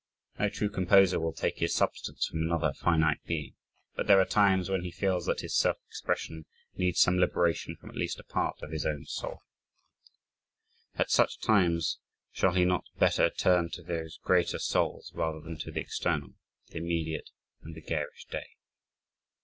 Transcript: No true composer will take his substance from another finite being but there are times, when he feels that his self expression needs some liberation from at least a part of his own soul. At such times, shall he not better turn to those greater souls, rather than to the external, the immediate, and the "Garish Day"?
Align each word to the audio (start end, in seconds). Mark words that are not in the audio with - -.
No 0.39 0.49
true 0.49 0.71
composer 0.71 1.19
will 1.19 1.31
take 1.31 1.59
his 1.59 1.75
substance 1.75 2.25
from 2.25 2.41
another 2.41 2.73
finite 2.73 3.23
being 3.27 3.53
but 3.93 4.07
there 4.07 4.19
are 4.19 4.25
times, 4.25 4.67
when 4.67 4.81
he 4.81 4.89
feels 4.89 5.27
that 5.27 5.41
his 5.41 5.55
self 5.55 5.77
expression 5.87 6.47
needs 6.73 6.99
some 6.99 7.19
liberation 7.19 7.75
from 7.79 7.91
at 7.91 7.95
least 7.95 8.19
a 8.19 8.23
part 8.23 8.63
of 8.63 8.71
his 8.71 8.83
own 8.83 9.05
soul. 9.05 9.43
At 10.95 11.11
such 11.11 11.39
times, 11.39 11.99
shall 12.31 12.55
he 12.55 12.65
not 12.65 12.85
better 12.97 13.29
turn 13.29 13.69
to 13.73 13.83
those 13.83 14.17
greater 14.17 14.57
souls, 14.57 15.11
rather 15.13 15.39
than 15.39 15.59
to 15.59 15.71
the 15.71 15.81
external, 15.81 16.33
the 16.69 16.79
immediate, 16.79 17.29
and 17.61 17.75
the 17.75 17.81
"Garish 17.81 18.25
Day"? 18.25 18.55